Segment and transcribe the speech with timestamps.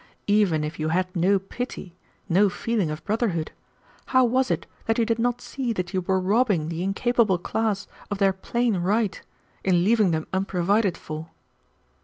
[0.25, 1.95] Even if you had no pity,
[2.27, 3.51] no feeling of brotherhood,
[4.07, 7.85] how was it that you did not see that you were robbing the incapable class
[8.09, 9.21] of their plain right
[9.63, 11.29] in leaving them unprovided for?"